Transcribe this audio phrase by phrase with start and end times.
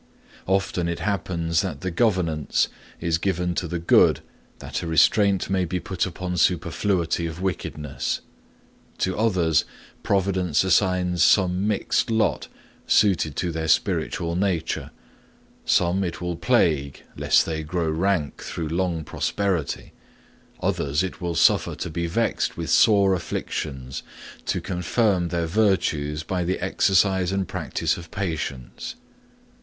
[0.47, 2.69] Often it happens that the governance
[2.99, 4.21] is given to the good
[4.57, 8.21] that a restraint may be put upon superfluity of wickedness.
[8.97, 9.63] To others
[10.01, 12.47] providence assigns some mixed lot
[12.87, 14.89] suited to their spiritual nature;
[15.65, 19.93] some it will plague lest they grow rank through long prosperity;
[20.63, 24.01] others it will suffer to be vexed with sore afflictions
[24.47, 28.95] to confirm their virtues by the exercise and practice of patience.